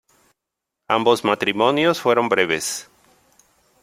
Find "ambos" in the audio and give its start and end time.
0.87-1.23